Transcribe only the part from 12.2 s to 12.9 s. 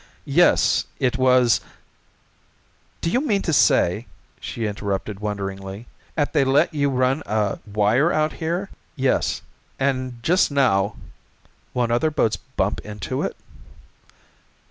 bump